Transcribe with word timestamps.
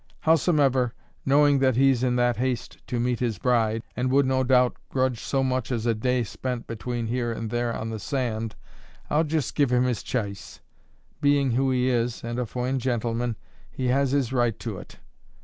Howsomever, 0.21 0.95
knowing 1.27 1.59
that 1.59 1.75
he's 1.75 2.01
in 2.01 2.15
that 2.15 2.37
haste 2.37 2.79
to 2.87 2.99
meet 2.99 3.19
his 3.19 3.37
bride, 3.37 3.83
and 3.95 4.09
would, 4.09 4.25
no 4.25 4.43
doubt, 4.43 4.75
grudge 4.89 5.19
so 5.19 5.43
much 5.43 5.71
as 5.71 5.85
a 5.85 5.93
day 5.93 6.23
spent 6.23 6.65
between 6.65 7.05
here 7.05 7.31
and 7.31 7.51
there 7.51 7.71
on 7.71 7.91
the 7.91 7.99
sand, 7.99 8.55
I'll 9.11 9.23
jist 9.23 9.53
give 9.53 9.71
him 9.71 9.83
his 9.83 10.01
chice; 10.01 10.59
being 11.21 11.51
who 11.51 11.69
he 11.69 11.87
is, 11.87 12.23
and 12.23 12.39
a 12.39 12.47
foine 12.47 12.79
gintleman, 12.79 13.35
he 13.69 13.89
has 13.89 14.09
his 14.09 14.33
right 14.33 14.57
to 14.57 14.79
it. 14.79 14.97